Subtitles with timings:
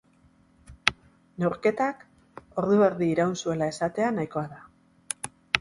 [1.43, 2.01] Neurketak
[2.63, 5.33] ordu erdi iraun zuela esatea nahikoa da.